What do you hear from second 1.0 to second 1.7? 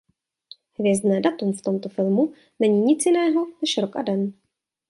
datum v